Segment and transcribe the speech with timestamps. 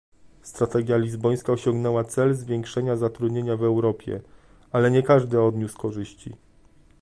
[0.41, 4.21] Strategia lizbońska osiągnęła cel zwiększenia zatrudnienia w Europie,
[4.71, 6.33] ale nie każdy odniósł korzyści